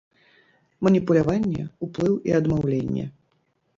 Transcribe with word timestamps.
Маніпуляванне, 0.87 1.67
уплыў 1.89 2.13
і 2.31 2.37
адмаўленне. 2.39 3.05